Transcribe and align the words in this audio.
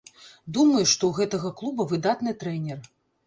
Думаю, 0.57 0.81
што 0.91 1.03
ў 1.09 1.13
гэтага 1.19 1.51
клуба 1.61 1.87
выдатны 1.93 2.33
трэнер. 2.45 2.79